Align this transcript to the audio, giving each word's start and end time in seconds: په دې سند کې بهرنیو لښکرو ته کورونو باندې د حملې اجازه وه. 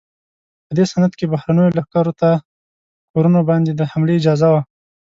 په 0.65 0.71
دې 0.77 0.85
سند 0.91 1.11
کې 1.17 1.25
بهرنیو 1.33 1.75
لښکرو 1.77 2.13
ته 2.21 2.29
کورونو 3.11 3.39
باندې 3.49 3.71
د 3.73 3.81
حملې 3.91 4.13
اجازه 4.19 4.47
وه. 4.53 4.61